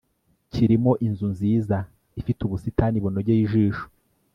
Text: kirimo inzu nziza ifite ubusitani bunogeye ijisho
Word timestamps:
kirimo 0.51 0.91
inzu 1.07 1.25
nziza 1.33 1.77
ifite 2.19 2.39
ubusitani 2.43 2.97
bunogeye 3.03 3.39
ijisho 3.45 3.85